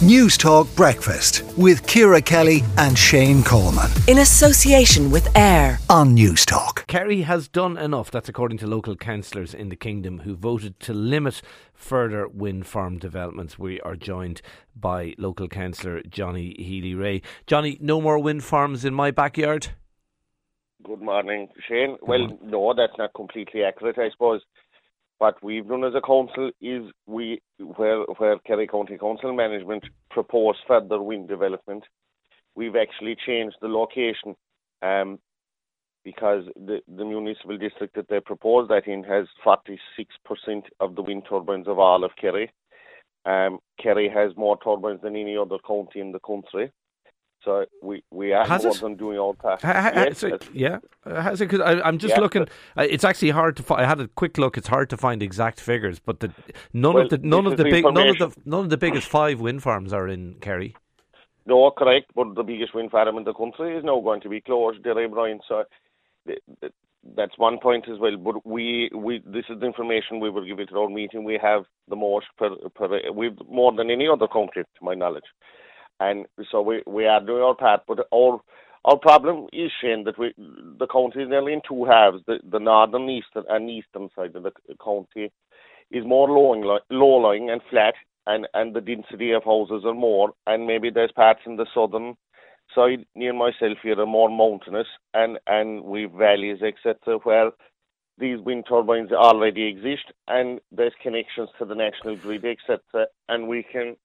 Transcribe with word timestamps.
Newstalk 0.00 0.74
Breakfast 0.74 1.44
with 1.56 1.86
Ciara 1.86 2.20
Kelly 2.20 2.64
and 2.78 2.98
Shane 2.98 3.44
Coleman. 3.44 3.88
In 4.08 4.18
association 4.18 5.08
with 5.08 5.34
AIR 5.36 5.78
on 5.88 6.16
Newstalk. 6.16 6.84
Kerry 6.88 7.22
has 7.22 7.46
done 7.46 7.78
enough, 7.78 8.10
that's 8.10 8.28
according 8.28 8.58
to 8.58 8.66
local 8.66 8.96
councillors 8.96 9.54
in 9.54 9.68
the 9.68 9.76
Kingdom 9.76 10.18
who 10.18 10.34
voted 10.34 10.80
to 10.80 10.92
limit 10.92 11.40
further 11.74 12.26
wind 12.26 12.66
farm 12.66 12.98
developments. 12.98 13.56
We 13.56 13.80
are 13.82 13.94
joined 13.94 14.42
by 14.74 15.14
local 15.16 15.46
councillor 15.46 16.02
Johnny 16.02 16.56
Healy-Rae. 16.58 17.22
Johnny, 17.46 17.78
no 17.80 18.00
more 18.00 18.18
wind 18.18 18.42
farms 18.42 18.84
in 18.84 18.94
my 18.94 19.12
backyard? 19.12 19.68
Good 20.82 21.02
morning, 21.02 21.48
Shane. 21.68 21.98
Well, 22.02 22.36
no, 22.42 22.74
that's 22.76 22.98
not 22.98 23.14
completely 23.14 23.62
accurate, 23.62 23.96
I 23.98 24.10
suppose 24.10 24.40
what 25.24 25.42
we've 25.42 25.66
done 25.66 25.84
as 25.84 25.94
a 25.94 26.02
council 26.02 26.50
is 26.60 26.82
we 27.06 27.40
where 27.76 28.00
where 28.18 28.38
Kerry 28.40 28.66
County 28.66 28.98
Council 28.98 29.32
management 29.32 29.82
proposed 30.10 30.58
further 30.68 31.00
wind 31.00 31.28
development, 31.28 31.84
we've 32.54 32.76
actually 32.76 33.16
changed 33.26 33.56
the 33.62 33.68
location 33.68 34.36
um, 34.82 35.18
because 36.04 36.44
the, 36.54 36.80
the 36.98 37.06
municipal 37.06 37.56
district 37.56 37.94
that 37.94 38.06
they 38.10 38.20
proposed 38.20 38.70
that 38.70 38.86
in 38.86 39.02
has 39.04 39.26
46% 39.46 39.78
of 40.80 40.94
the 40.94 41.00
wind 41.00 41.22
turbines 41.26 41.68
of 41.68 41.78
all 41.78 42.04
of 42.04 42.10
Kerry. 42.20 42.52
Um, 43.24 43.60
Kerry 43.82 44.10
has 44.10 44.36
more 44.36 44.58
turbines 44.62 45.00
than 45.02 45.16
any 45.16 45.38
other 45.38 45.56
county 45.66 46.00
in 46.00 46.12
the 46.12 46.20
country. 46.20 46.70
So 47.44 47.66
we, 47.82 48.02
we 48.10 48.32
are 48.32 48.46
Has 48.46 48.64
it? 48.64 48.80
than 48.80 48.96
doing 48.96 49.18
our 49.18 49.34
part. 49.34 49.60
Ha, 49.62 49.72
ha, 49.72 49.90
yes, 49.94 50.18
so, 50.18 50.38
yeah, 50.52 50.78
Uh, 51.04 51.20
has 51.20 51.40
it? 51.40 51.48
Cause 51.48 51.60
I, 51.60 51.80
I'm 51.82 51.98
just 51.98 52.14
Yeah, 52.14 52.20
looking. 52.20 52.42
Uh, 52.76 52.86
it's 52.88 53.04
actually 53.04 53.30
hard 53.30 53.56
to. 53.58 53.62
Fi- 53.62 53.82
I 53.82 53.84
had 53.84 54.00
a 54.00 54.08
quick 54.08 54.38
look. 54.38 54.56
It's 54.56 54.68
hard 54.68 54.88
to 54.90 54.96
find 54.96 55.22
exact 55.22 55.60
figures, 55.60 55.98
but 55.98 56.20
the, 56.20 56.32
none 56.72 56.94
Well, 56.94 57.04
of 57.04 57.10
the 57.10 57.18
none 57.18 57.46
of 57.46 57.56
the 57.56 57.64
big 57.64 57.84
none 57.84 58.08
of 58.08 58.18
the 58.18 58.34
none 58.44 58.60
of 58.64 58.70
the 58.70 58.78
biggest 58.78 59.08
five 59.08 59.40
wind 59.40 59.62
farms 59.62 59.92
are 59.92 60.08
in 60.08 60.36
Kerry. 60.40 60.74
No, 61.46 61.70
correct, 61.70 62.10
but 62.14 62.34
the 62.34 62.42
biggest 62.42 62.74
wind 62.74 62.90
farm 62.90 63.18
in 63.18 63.24
the 63.24 63.34
country 63.34 63.76
is 63.76 63.84
now 63.84 64.00
going 64.00 64.22
to 64.22 64.30
be 64.30 64.40
closed, 64.40 64.82
Derrybrien. 64.82 65.40
So 65.46 65.64
th- 66.26 66.38
th- 66.60 66.72
that's 67.14 67.36
one 67.36 67.58
point 67.60 67.86
as 67.86 67.98
well. 67.98 68.16
But 68.16 68.46
we, 68.46 68.90
we, 68.94 69.22
this 69.26 69.44
is 69.50 69.60
the 69.60 69.66
information 69.66 70.20
we 70.20 70.30
will 70.30 70.46
give 70.46 70.58
it 70.58 70.70
at 70.72 70.78
our 70.78 70.88
meeting. 70.88 71.22
We 71.22 71.38
have 71.42 71.64
the 71.88 71.96
most 71.96 72.26
per, 72.38 72.48
per 72.74 73.12
we've 73.12 73.36
more 73.46 73.72
than 73.72 73.90
any 73.90 74.08
other 74.08 74.26
country, 74.26 74.62
to 74.64 74.84
my 74.84 74.94
knowledge, 74.94 75.24
and 76.00 76.26
so 76.50 76.62
we 76.62 76.82
we 76.86 77.06
are 77.06 77.20
doing 77.20 77.42
our 77.42 77.54
part. 77.54 77.82
But 77.86 78.06
our 78.12 78.40
our 78.84 78.98
problem 78.98 79.46
is 79.52 79.70
Shane 79.80 80.04
that 80.04 80.18
we 80.18 80.34
the 80.36 80.86
county 80.86 81.22
is 81.22 81.28
nearly 81.28 81.52
in 81.52 81.62
two 81.66 81.84
halves. 81.84 82.22
The 82.26 82.38
the 82.50 82.58
northern 82.58 83.08
eastern 83.08 83.44
and 83.48 83.70
eastern 83.70 84.08
side 84.16 84.36
of 84.36 84.42
the 84.42 84.52
county 84.82 85.32
is 85.90 86.04
more 86.04 86.28
low 86.28 86.78
low 86.90 87.16
lying 87.16 87.50
and 87.50 87.60
flat, 87.70 87.94
and 88.26 88.46
and 88.54 88.74
the 88.74 88.80
density 88.80 89.32
of 89.32 89.44
houses 89.44 89.84
are 89.84 89.94
more, 89.94 90.32
and 90.46 90.66
maybe 90.66 90.90
there's 90.90 91.12
parts 91.12 91.40
in 91.46 91.56
the 91.56 91.66
southern 91.74 92.16
side 92.74 93.04
near 93.14 93.32
myself 93.32 93.78
here 93.82 93.98
are 94.00 94.06
more 94.06 94.30
mountainous, 94.30 94.86
and 95.14 95.38
and 95.46 95.84
we've 95.84 96.12
valleys 96.12 96.62
etc. 96.62 97.18
where 97.22 97.50
these 98.18 98.40
wind 98.40 98.64
turbines 98.68 99.12
already 99.12 99.64
exist, 99.66 100.12
and 100.28 100.60
there's 100.70 100.92
connections 101.02 101.48
to 101.58 101.64
the 101.64 101.74
national 101.74 102.16
grid 102.16 102.44
etc. 102.44 103.06
And 103.28 103.48
we 103.48 103.62
can 103.62 103.96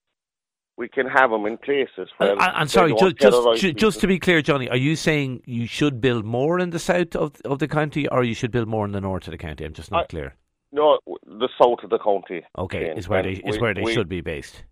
we 0.80 0.88
can 0.88 1.06
have 1.08 1.30
them 1.30 1.46
in 1.46 1.58
places 1.58 2.10
where. 2.18 2.40
I'm 2.40 2.70
sorry, 2.70 2.96
just 2.96 3.18
just, 3.18 3.76
just 3.76 4.00
to 4.00 4.08
be 4.08 4.18
clear, 4.18 4.42
Johnny, 4.42 4.70
are 4.70 4.78
you 4.78 4.96
saying 4.96 5.44
you 5.46 5.68
should 5.68 6.00
build 6.00 6.24
more 6.26 6.58
in 6.60 6.70
the 6.70 6.80
south 6.80 7.16
of 7.16 7.34
of 7.44 7.60
the 7.60 7.68
county, 7.68 8.08
or 8.08 8.24
you 8.24 8.34
should 8.34 8.52
build 8.52 8.68
more 8.70 8.86
in 8.86 8.94
the 8.94 9.02
north 9.02 9.28
of 9.28 9.32
the 9.32 9.38
county? 9.38 9.66
I'm 9.66 9.74
just 9.74 9.92
not 9.92 10.06
I- 10.06 10.08
clear. 10.08 10.36
no, 10.72 10.98
the 11.26 11.50
south 11.62 11.80
of 11.84 11.90
the 11.90 12.00
county. 12.00 12.42
Okay, 12.58 12.94
is 12.96 13.10
where 13.10 13.22
they 13.24 13.34
is 13.34 13.56
we- 13.58 13.62
where 13.64 13.74
they 13.74 13.82
we- 13.84 13.94
should 13.94 14.10
be 14.10 14.22
based. 14.22 14.64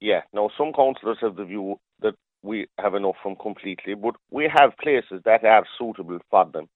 Yeah. 0.00 0.22
Now, 0.32 0.50
some 0.56 0.72
councillors 0.72 1.18
have 1.20 1.36
the 1.36 1.44
view 1.44 1.78
that 2.00 2.14
we 2.42 2.66
have 2.78 2.94
enough 2.94 3.16
from 3.22 3.36
completely, 3.36 3.94
but 3.94 4.14
we 4.30 4.44
have 4.58 4.70
places 4.86 5.18
that 5.24 5.44
are 5.44 5.64
suitable 5.78 6.20
for 6.30 6.44
them, 6.54 6.68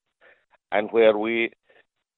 and 0.72 0.90
where 0.90 1.16
we 1.16 1.50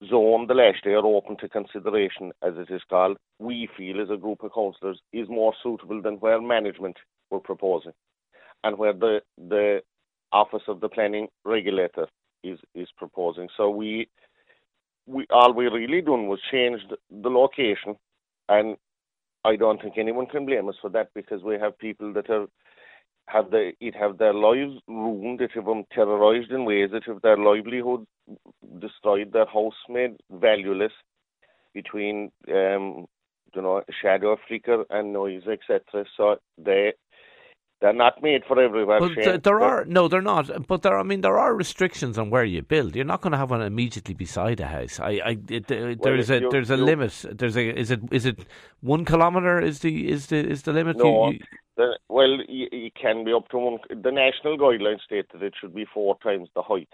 zone 0.08 0.46
the 0.46 0.54
last 0.54 0.86
are 0.86 1.06
open 1.06 1.36
to 1.38 1.48
consideration, 1.48 2.32
as 2.42 2.54
it 2.56 2.72
is 2.72 2.82
called, 2.88 3.16
we 3.38 3.68
feel 3.76 4.00
as 4.00 4.10
a 4.10 4.16
group 4.16 4.42
of 4.42 4.52
councillors 4.54 5.00
is 5.12 5.28
more 5.28 5.54
suitable 5.62 6.02
than 6.02 6.16
where 6.16 6.40
management 6.40 6.96
were 7.30 7.40
proposing, 7.40 7.92
and 8.64 8.78
where 8.78 8.92
the 8.92 9.20
the 9.36 9.80
office 10.32 10.62
of 10.68 10.80
the 10.80 10.88
planning 10.88 11.28
regulator 11.44 12.06
is 12.44 12.58
is 12.74 12.88
proposing. 12.96 13.48
So 13.56 13.70
we 13.70 14.08
we 15.06 15.26
all 15.30 15.52
we 15.52 15.66
really 15.66 16.02
done 16.02 16.26
was 16.26 16.40
change 16.50 16.80
the, 17.10 17.30
location 17.30 17.96
and 18.48 18.76
I 19.44 19.56
don't 19.56 19.80
think 19.80 19.96
anyone 19.96 20.26
can 20.26 20.44
blame 20.44 20.68
us 20.68 20.74
for 20.80 20.90
that 20.90 21.08
because 21.14 21.42
we 21.42 21.54
have 21.58 21.78
people 21.78 22.12
that 22.14 22.28
are 22.30 22.46
have 23.28 23.50
the 23.50 23.72
it 23.80 23.94
have 23.94 24.18
their 24.18 24.34
lives 24.34 24.74
ruined, 24.88 25.40
it 25.40 25.52
have 25.54 25.64
them 25.66 25.84
terrorised 25.92 26.50
in 26.50 26.64
ways 26.64 26.90
that 26.92 27.04
have 27.06 27.22
their 27.22 27.36
livelihood 27.36 28.06
destroyed, 28.81 29.32
their 29.32 29.47
house 29.47 29.75
made 29.88 30.16
valueless 30.31 30.92
between 31.75 32.31
um 32.48 33.06
you 33.54 33.62
know 33.62 33.82
shadow 34.03 34.37
flicker 34.47 34.84
and 34.91 35.12
noise 35.12 35.42
etc. 35.47 36.04
So 36.16 36.37
they 36.59 36.92
they're 37.81 37.92
not 37.92 38.22
made 38.22 38.42
for 38.48 38.59
everywhere. 38.59 39.00
Well, 39.00 39.10
Shane. 39.10 39.41
there 39.42 39.60
are 39.60 39.84
no, 39.84 40.09
they're 40.09 40.22
not. 40.22 40.66
But 40.66 40.81
there, 40.81 40.98
I 40.98 41.03
mean, 41.03 41.20
there 41.20 41.38
are 41.38 41.54
restrictions 41.54 42.16
on 42.16 42.31
where 42.31 42.44
you 42.44 42.62
build. 42.62 42.97
You're 42.97 43.04
not 43.04 43.20
going 43.20 43.32
to 43.32 43.37
have 43.37 43.50
one 43.50 43.60
immediately 43.60 44.14
beside 44.14 44.60
a 44.60 44.66
house. 44.66 44.98
I, 44.98 45.20
I, 45.22 45.38
it, 45.50 45.70
uh, 45.70 45.94
there's 46.03 46.31
a 46.31 46.41
you- 46.41 46.50
there's 46.50 46.70
a 46.70 46.76
you- 46.76 46.84
limit. 46.84 47.25
There's 47.32 47.54
a 47.56 47.78
is 47.78 47.91
it 47.91 48.00
is 48.10 48.25
it 48.25 48.47
one 48.81 49.04
kilometer 49.04 49.60
is 49.60 49.81
the 49.81 50.08
is 50.08 50.28
the 50.28 50.38
is 50.38 50.62
the 50.62 50.72
limit? 50.72 50.97
No. 50.97 51.31
You- 51.31 51.41
The, 51.76 51.98
well, 52.08 52.38
it 52.48 52.94
can 52.94 53.25
be 53.26 53.32
up 53.34 53.48
to 53.50 53.58
one. 53.58 53.78
The 53.91 54.10
national 54.10 54.56
guidelines 54.56 55.03
state 55.03 55.26
that 55.32 55.43
it 55.43 55.53
should 55.60 55.75
be 55.75 55.84
four 55.84 56.16
times 56.22 56.48
the 56.54 56.62
height, 56.62 56.88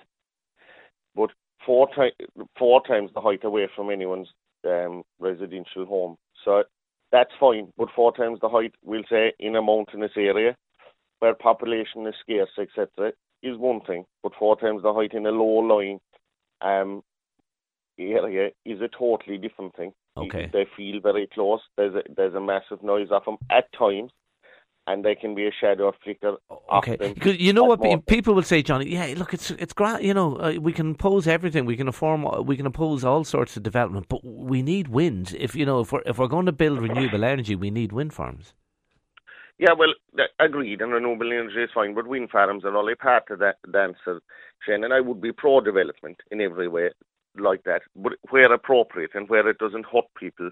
but 1.14 1.30
four 1.66 1.88
times 1.94 2.12
four 2.58 2.82
times 2.86 3.10
the 3.14 3.20
height 3.20 3.44
away 3.44 3.68
from 3.74 3.90
anyone's 3.90 4.28
um, 4.66 5.02
residential 5.18 5.86
home. 5.86 6.16
So 6.44 6.64
that's 7.10 7.30
fine. 7.38 7.72
But 7.76 7.88
four 7.94 8.12
times 8.14 8.38
the 8.40 8.48
height, 8.48 8.74
we'll 8.82 9.02
say, 9.08 9.32
in 9.38 9.56
a 9.56 9.62
mountainous 9.62 10.12
area 10.16 10.56
where 11.20 11.34
population 11.34 12.06
is 12.06 12.14
scarce, 12.20 12.50
etc., 12.58 13.12
is 13.42 13.56
one 13.58 13.80
thing. 13.82 14.04
But 14.22 14.32
four 14.38 14.58
times 14.58 14.82
the 14.82 14.92
height 14.92 15.12
in 15.12 15.26
a 15.26 15.30
low-lying 15.30 16.00
um, 16.60 17.02
area 17.98 18.50
is 18.64 18.80
a 18.80 18.88
totally 18.88 19.38
different 19.38 19.76
thing. 19.76 19.92
Okay. 20.16 20.50
They 20.52 20.66
feel 20.76 21.00
very 21.00 21.28
close. 21.32 21.60
There's 21.76 21.94
a, 21.94 22.02
there's 22.16 22.34
a 22.34 22.40
massive 22.40 22.82
noise 22.82 23.08
of 23.10 23.24
them 23.24 23.36
at 23.50 23.72
times, 23.78 24.10
and 24.86 25.04
they 25.04 25.14
can 25.14 25.34
be 25.34 25.46
a 25.46 25.52
shadow 25.60 25.84
or 25.84 25.94
flicker 26.02 26.36
Okay, 26.72 26.96
because 26.96 27.38
you 27.38 27.52
know 27.52 27.64
what 27.64 27.80
pe- 27.80 27.96
people 27.98 28.34
will 28.34 28.42
say, 28.42 28.62
Johnny. 28.62 28.88
Yeah, 28.88 29.14
look, 29.16 29.32
it's 29.34 29.50
it's 29.52 29.72
grand. 29.72 30.04
You 30.04 30.14
know, 30.14 30.36
uh, 30.36 30.54
we 30.60 30.72
can 30.72 30.92
oppose 30.92 31.28
everything. 31.28 31.66
We 31.66 31.76
can 31.76 31.86
inform. 31.86 32.46
We 32.46 32.56
can 32.56 32.66
oppose 32.66 33.04
all 33.04 33.24
sorts 33.24 33.56
of 33.56 33.62
development, 33.62 34.06
but 34.08 34.24
we 34.24 34.62
need 34.62 34.88
wind. 34.88 35.36
If 35.38 35.54
you 35.54 35.66
know, 35.66 35.80
if 35.80 35.92
we're 35.92 36.02
if 36.06 36.18
we're 36.18 36.28
going 36.28 36.46
to 36.46 36.52
build 36.52 36.80
renewable 36.80 37.24
energy, 37.24 37.54
we 37.54 37.70
need 37.70 37.92
wind 37.92 38.12
farms. 38.12 38.54
Yeah, 39.58 39.74
well, 39.78 39.92
agreed, 40.40 40.80
and 40.80 40.92
renewable 40.92 41.30
energy 41.30 41.62
is 41.62 41.70
fine, 41.72 41.94
but 41.94 42.08
wind 42.08 42.30
farms 42.30 42.64
are 42.64 42.76
only 42.76 42.96
part 42.96 43.30
of 43.30 43.38
that 43.38 43.56
answer, 43.66 44.20
Shane, 44.66 44.82
and 44.82 44.92
I 44.92 45.00
would 45.00 45.20
be 45.20 45.30
pro-development 45.30 46.16
in 46.32 46.40
every 46.40 46.66
way 46.66 46.90
like 47.38 47.62
that, 47.64 47.82
but 47.94 48.14
where 48.30 48.52
appropriate 48.52 49.12
and 49.14 49.28
where 49.28 49.48
it 49.48 49.58
doesn't 49.58 49.86
hurt 49.86 50.06
people 50.18 50.50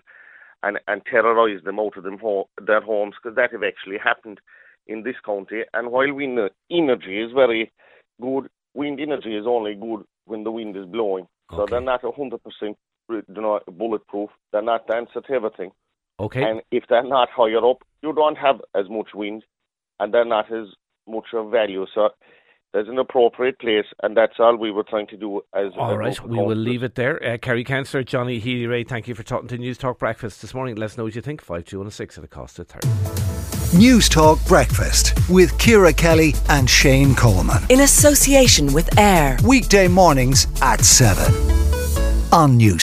and, 0.63 0.79
and 0.89 1.03
terrorise 1.11 1.63
them 1.65 1.79
out 1.79 1.97
of 1.97 2.05
them 2.05 2.19
ho- 2.19 2.49
their 2.65 2.81
homes, 2.81 3.15
because 3.23 3.37
that 3.37 3.53
have 3.53 3.63
actually 3.63 3.99
happened 4.03 4.41
in 4.87 5.03
this 5.03 5.17
county. 5.25 5.63
And 5.73 5.91
while 5.91 6.13
wind 6.13 6.39
uh, 6.39 6.49
energy 6.71 7.21
is 7.21 7.33
very 7.33 7.73
good, 8.21 8.49
wind 8.75 9.01
energy 9.01 9.37
is 9.37 9.47
only 9.47 9.75
good 9.75 10.05
when 10.27 10.45
the 10.45 10.51
wind 10.51 10.77
is 10.77 10.87
blowing. 10.87 11.27
So 11.51 11.63
Okay. 11.63 11.71
they're 11.73 11.81
not 11.81 12.03
100% 12.03 12.35
uh, 13.11 13.15
you 13.15 13.23
know, 13.29 13.61
bulletproof. 13.67 14.31
They're 14.53 14.63
not 14.63 14.87
the 14.87 14.95
answer 14.95 15.21
to 15.21 15.33
everything. 15.33 15.73
Okay, 16.19 16.43
And 16.43 16.61
if 16.71 16.85
they're 16.89 17.03
not 17.03 17.31
higher 17.31 17.65
up, 17.67 17.79
you 18.03 18.13
don't 18.13 18.37
have 18.37 18.61
as 18.75 18.89
much 18.91 19.09
wind, 19.15 19.43
and 19.99 20.13
they're 20.13 20.25
not 20.25 20.53
as 20.53 20.67
much 21.09 21.25
of 21.33 21.51
value. 21.51 21.87
So 21.95 22.11
there's 22.73 22.89
an 22.89 22.99
appropriate 22.99 23.59
place, 23.59 23.87
and 24.03 24.17
that's 24.17 24.35
all 24.39 24.57
we 24.57 24.71
were 24.71 24.85
trying 24.85 25.07
to 25.09 25.17
do. 25.17 25.41
As 25.55 25.73
all 25.77 25.91
a 25.91 25.99
right, 25.99 26.11
local 26.17 26.29
we 26.29 26.37
will 26.37 26.45
council. 26.47 26.59
leave 26.59 26.83
it 26.83 26.95
there. 26.95 27.23
Uh, 27.25 27.39
Kerry 27.39 27.65
Councillor 27.65 28.05
Johnny 28.05 28.39
Healy-Rae, 28.39 28.85
thank 28.85 29.09
you 29.09 29.15
for 29.15 29.23
talking 29.23 29.49
to 29.49 29.59
Newstalk 29.59 29.99
Breakfast 29.99 30.41
this 30.41 30.55
morning. 30.55 30.77
Let 30.77 30.87
us 30.87 30.99
know 30.99 31.05
what 31.05 31.15
you 31.15 31.23
think. 31.23 31.43
Five 31.43 31.65
two 31.65 31.79
one 31.81 31.91
six 31.91 32.17
at 32.17 32.23
the 32.23 32.29
cost 32.29 32.59
of 32.59 32.69
thirty. 32.69 32.89
Newstalk 33.77 34.47
Breakfast 34.49 35.13
with 35.29 35.57
Ciara 35.59 35.93
Kelly 35.93 36.35
and 36.49 36.69
Shane 36.69 37.15
Coleman. 37.15 37.63
In 37.71 37.81
association 37.81 38.73
with 38.73 38.99
AIR 38.99 39.37
Weekday 39.45 39.87
mornings 39.89 40.47
at 40.61 40.81
7 40.85 41.33
on 42.33 42.57
News 42.57 42.79